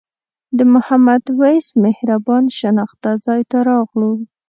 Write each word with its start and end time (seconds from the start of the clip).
د 0.57 0.59
محمد 0.73 1.23
وېس 1.39 1.67
مهربان 1.83 2.43
شناخته 2.59 3.09
ځای 3.25 3.41
ته 3.51 3.57
راغلو. 3.69 4.11